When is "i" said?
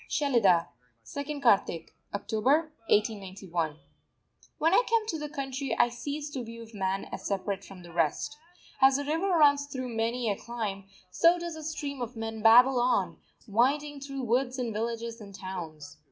4.73-4.81, 5.77-5.89